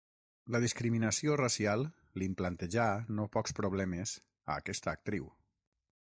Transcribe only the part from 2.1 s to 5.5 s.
li'n plantejà no pocs problemes a aquesta actriu.